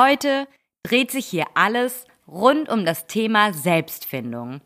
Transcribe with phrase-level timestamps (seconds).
[0.00, 0.48] Heute
[0.82, 4.62] dreht sich hier alles rund um das Thema Selbstfindung.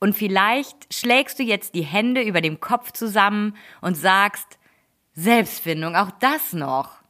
[0.00, 4.58] Und vielleicht schlägst du jetzt die Hände über dem Kopf zusammen und sagst,
[5.12, 7.02] Selbstfindung, auch das noch.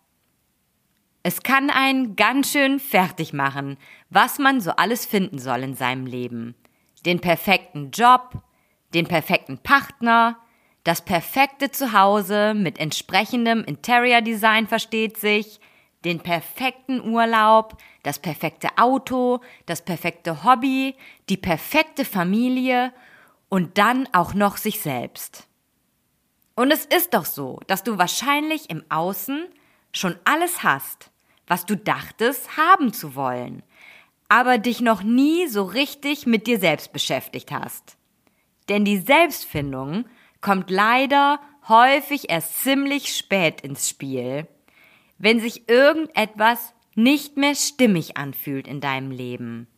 [1.23, 3.77] Es kann einen ganz schön fertig machen,
[4.10, 6.56] was man so alles finden soll in seinem Leben.
[7.06, 8.42] Den perfekten Job,
[8.92, 10.37] den perfekten Partner,
[10.82, 15.60] das perfekte Zuhause mit entsprechendem Interior Design versteht sich,
[16.04, 20.95] den perfekten Urlaub, das perfekte Auto, das perfekte Hobby,
[21.29, 22.93] die perfekte Familie
[23.49, 25.49] und dann auch noch sich selbst.
[26.55, 29.46] Und es ist doch so, dass du wahrscheinlich im Außen
[29.93, 31.10] schon alles hast,
[31.46, 33.62] was du dachtest haben zu wollen,
[34.29, 37.96] aber dich noch nie so richtig mit dir selbst beschäftigt hast.
[38.68, 40.05] Denn die Selbstfindung
[40.40, 44.46] kommt leider häufig erst ziemlich spät ins Spiel
[45.19, 49.69] wenn sich irgendetwas nicht mehr stimmig anfühlt in deinem Leben.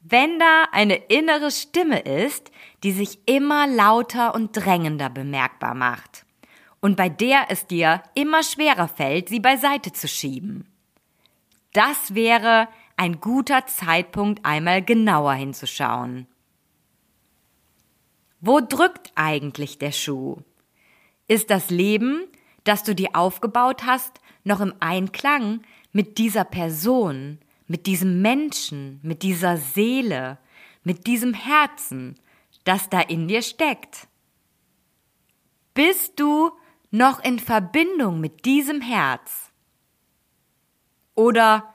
[0.00, 2.50] Wenn da eine innere Stimme ist,
[2.82, 6.26] die sich immer lauter und drängender bemerkbar macht
[6.80, 10.68] und bei der es dir immer schwerer fällt, sie beiseite zu schieben.
[11.72, 16.26] Das wäre ein guter Zeitpunkt, einmal genauer hinzuschauen.
[18.40, 20.36] Wo drückt eigentlich der Schuh?
[21.26, 22.24] Ist das Leben,
[22.64, 25.62] das du dir aufgebaut hast, noch im Einklang
[25.92, 30.38] mit dieser Person, mit diesem Menschen, mit dieser Seele,
[30.82, 32.16] mit diesem Herzen,
[32.64, 34.08] das da in dir steckt?
[35.74, 36.52] Bist du
[36.90, 39.50] noch in Verbindung mit diesem Herz?
[41.14, 41.74] Oder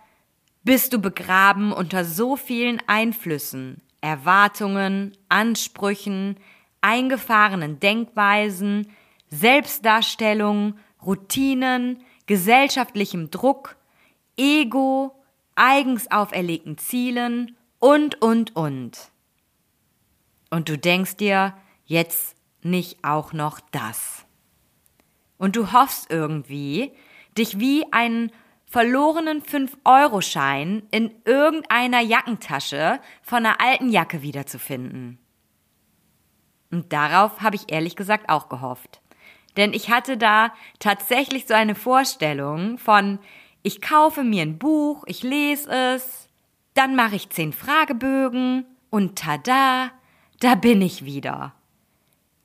[0.63, 6.37] bist du begraben unter so vielen Einflüssen, Erwartungen, Ansprüchen,
[6.81, 8.91] eingefahrenen Denkweisen,
[9.29, 13.77] Selbstdarstellung, Routinen, gesellschaftlichem Druck,
[14.37, 15.15] Ego,
[15.55, 19.11] eigens auferlegten Zielen und, und, und.
[20.49, 21.53] Und du denkst dir,
[21.85, 24.25] jetzt nicht auch noch das.
[25.37, 26.91] Und du hoffst irgendwie,
[27.37, 28.31] dich wie einen
[28.65, 35.17] verlorenen 5-Euro-Schein in irgendeiner Jackentasche von einer alten Jacke wiederzufinden.
[36.71, 39.01] Und darauf habe ich ehrlich gesagt auch gehofft.
[39.57, 43.19] Denn ich hatte da tatsächlich so eine Vorstellung von,
[43.63, 46.29] ich kaufe mir ein Buch, ich lese es,
[46.73, 49.91] dann mache ich zehn Fragebögen und tada,
[50.39, 51.53] da bin ich wieder.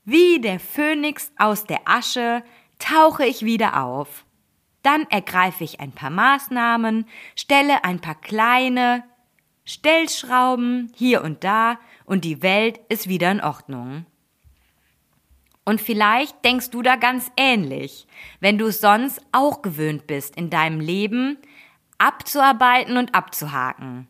[0.05, 2.43] Wie der Phönix aus der Asche
[2.79, 4.25] tauche ich wieder auf.
[4.83, 7.07] Dann ergreife ich ein paar Maßnahmen,
[7.37, 9.05] stelle ein paar kleine
[9.65, 14.05] Stellschrauben hier und da und die Welt ist wieder in Ordnung.
[15.65, 18.07] Und vielleicht denkst du da ganz ähnlich,
[18.41, 21.39] wenn du es sonst auch gewöhnt bist, in deinem Leben
[21.99, 24.09] abzuarbeiten und abzuhaken.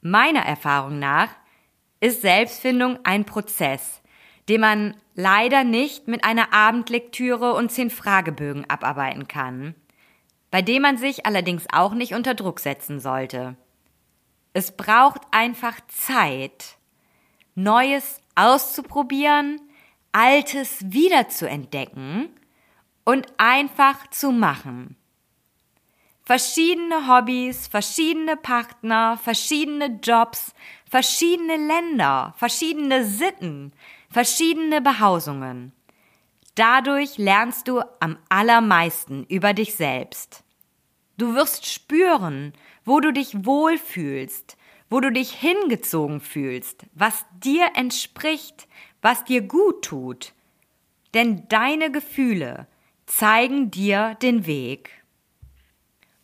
[0.00, 1.28] Meiner Erfahrung nach
[2.00, 4.00] ist Selbstfindung ein Prozess,
[4.48, 9.74] den man leider nicht mit einer Abendlektüre und zehn Fragebögen abarbeiten kann,
[10.50, 13.56] bei dem man sich allerdings auch nicht unter Druck setzen sollte.
[14.54, 16.78] Es braucht einfach Zeit,
[17.62, 19.60] Neues auszuprobieren,
[20.12, 22.30] Altes wiederzuentdecken
[23.04, 24.96] und einfach zu machen.
[26.24, 30.54] Verschiedene Hobbys, verschiedene Partner, verschiedene Jobs,
[30.88, 33.72] verschiedene Länder, verschiedene Sitten,
[34.10, 35.72] verschiedene Behausungen.
[36.54, 40.44] Dadurch lernst du am allermeisten über dich selbst.
[41.16, 42.52] Du wirst spüren,
[42.84, 44.56] wo du dich wohlfühlst,
[44.90, 48.68] wo du dich hingezogen fühlst, was dir entspricht,
[49.00, 50.34] was dir gut tut.
[51.14, 52.66] Denn deine Gefühle
[53.06, 54.90] zeigen dir den Weg.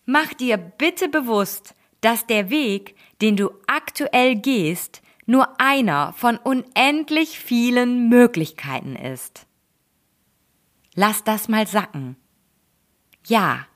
[0.04, 7.38] Mach dir bitte bewusst, dass der Weg, den du aktuell gehst, nur einer von unendlich
[7.38, 9.46] vielen Möglichkeiten ist.
[10.94, 12.16] Lass das mal sacken.
[13.26, 13.66] Ja,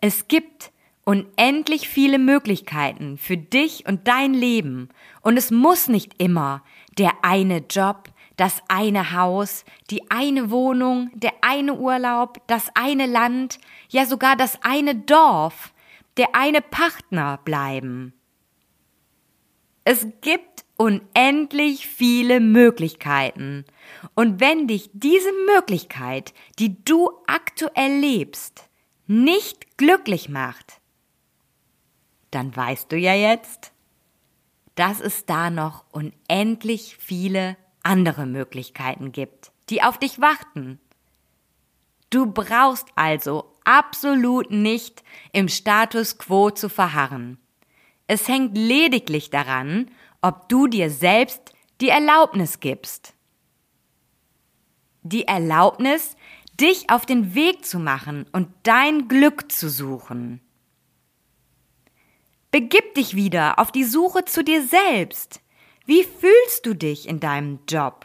[0.00, 0.72] es gibt
[1.04, 4.88] unendlich viele Möglichkeiten für dich und dein Leben.
[5.20, 6.62] Und es muss nicht immer
[6.98, 13.58] der eine Job, das eine Haus, die eine Wohnung, der eine Urlaub, das eine Land,
[13.88, 15.72] ja sogar das eine Dorf,
[16.16, 18.14] der eine Partner bleiben.
[19.84, 23.64] Es gibt unendlich viele Möglichkeiten.
[24.14, 28.68] Und wenn dich diese Möglichkeit, die du aktuell lebst,
[29.06, 30.81] nicht glücklich macht,
[32.32, 33.72] dann weißt du ja jetzt,
[34.74, 40.80] dass es da noch unendlich viele andere Möglichkeiten gibt, die auf dich warten.
[42.10, 47.38] Du brauchst also absolut nicht im Status quo zu verharren.
[48.06, 49.90] Es hängt lediglich daran,
[50.20, 53.14] ob du dir selbst die Erlaubnis gibst.
[55.02, 56.16] Die Erlaubnis,
[56.60, 60.40] dich auf den Weg zu machen und dein Glück zu suchen.
[62.52, 65.40] Begib dich wieder auf die Suche zu dir selbst.
[65.86, 68.04] Wie fühlst du dich in deinem Job?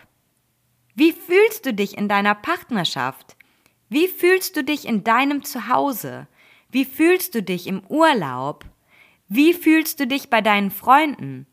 [0.95, 3.35] Wie fühlst du dich in deiner Partnerschaft?
[3.89, 6.27] Wie fühlst du dich in deinem Zuhause?
[6.71, 8.63] Wie fühlst du dich im Urlaub?
[9.27, 11.45] Wie fühlst du dich bei deinen Freunden?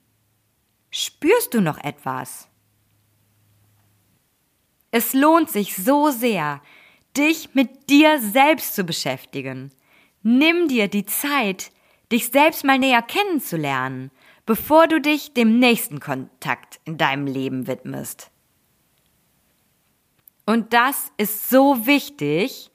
[0.91, 2.49] Spürst du noch etwas?
[4.93, 6.63] Es lohnt sich so sehr,
[7.17, 9.73] dich mit dir selbst zu beschäftigen.
[10.23, 11.73] Nimm dir die Zeit,
[12.15, 14.11] dich selbst mal näher kennenzulernen,
[14.47, 18.31] bevor du dich dem nächsten Kontakt in deinem Leben widmest.
[20.47, 22.71] Und das ist so wichtig.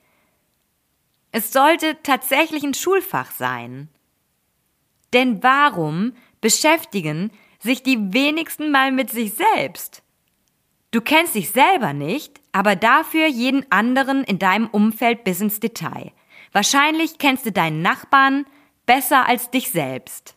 [1.32, 3.90] Es sollte tatsächlich ein Schulfach sein.
[5.14, 10.04] Denn warum beschäftigen sich die wenigsten mal mit sich selbst?
[10.92, 16.12] Du kennst dich selber nicht, aber dafür jeden anderen in deinem Umfeld bis ins Detail.
[16.52, 18.46] Wahrscheinlich kennst du deinen Nachbarn,
[18.90, 20.36] besser als dich selbst.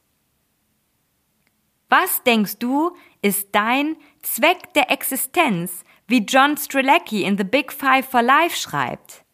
[1.88, 8.06] Was denkst du, ist dein Zweck der Existenz, wie John Strelacki in The Big Five
[8.06, 9.24] for Life schreibt?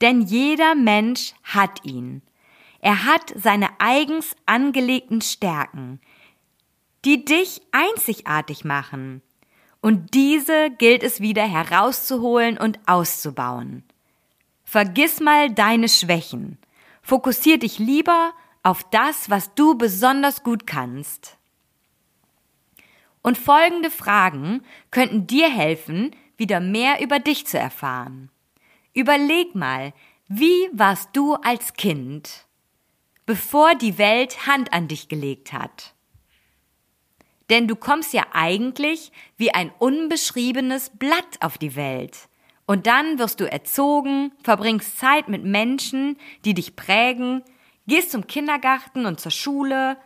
[0.00, 2.22] Denn jeder Mensch hat ihn.
[2.78, 6.00] Er hat seine eigens angelegten Stärken,
[7.04, 9.20] die dich einzigartig machen.
[9.80, 13.82] Und diese gilt es wieder herauszuholen und auszubauen.
[14.62, 16.58] Vergiss mal deine Schwächen.
[17.02, 18.32] Fokussier dich lieber
[18.64, 21.36] auf das, was du besonders gut kannst.
[23.22, 28.30] Und folgende Fragen könnten dir helfen, wieder mehr über dich zu erfahren.
[28.92, 29.92] Überleg mal,
[30.28, 32.46] wie warst du als Kind,
[33.26, 35.94] bevor die Welt Hand an dich gelegt hat?
[37.50, 42.28] Denn du kommst ja eigentlich wie ein unbeschriebenes Blatt auf die Welt.
[42.66, 47.42] Und dann wirst du erzogen, verbringst Zeit mit Menschen, die dich prägen,
[47.86, 49.96] gehst zum Kindergarten und zur Schule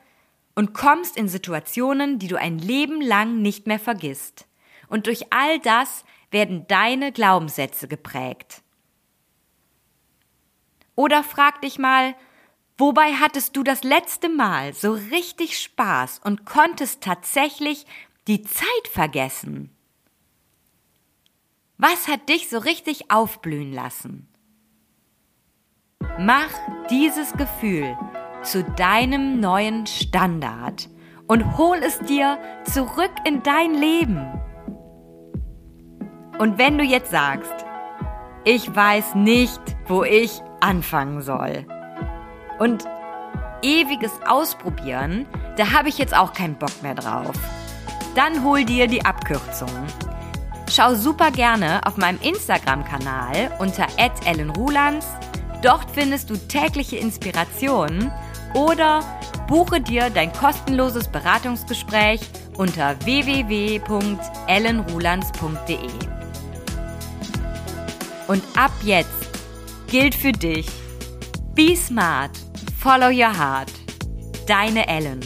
[0.54, 4.46] und kommst in Situationen, die du ein Leben lang nicht mehr vergisst.
[4.88, 8.62] Und durch all das werden deine Glaubenssätze geprägt.
[10.94, 12.16] Oder frag dich mal,
[12.76, 17.86] wobei hattest du das letzte Mal so richtig Spaß und konntest tatsächlich
[18.26, 19.70] die Zeit vergessen?
[21.76, 24.28] Was hat dich so richtig aufblühen lassen?
[26.20, 26.50] Mach
[26.90, 27.96] dieses Gefühl
[28.42, 30.88] zu deinem neuen Standard
[31.28, 34.26] und hol es dir zurück in dein Leben.
[36.40, 37.54] Und wenn du jetzt sagst,
[38.42, 41.64] ich weiß nicht, wo ich anfangen soll
[42.58, 42.84] und
[43.62, 45.24] ewiges Ausprobieren,
[45.56, 47.36] da habe ich jetzt auch keinen Bock mehr drauf,
[48.16, 49.70] dann hol dir die Abkürzung.
[50.68, 53.86] Schau super gerne auf meinem Instagram-Kanal unter
[54.26, 55.06] @ellenrulands
[55.62, 58.10] Dort findest du tägliche Inspirationen
[58.54, 59.00] oder
[59.48, 62.20] buche dir dein kostenloses Beratungsgespräch
[62.56, 65.90] unter www.ellenrulands.de.
[68.28, 69.28] Und ab jetzt
[69.88, 70.68] gilt für dich:
[71.54, 72.30] Be smart,
[72.78, 73.72] follow your heart.
[74.46, 75.20] Deine Ellen.